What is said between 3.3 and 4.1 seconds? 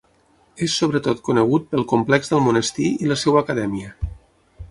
Acadèmia.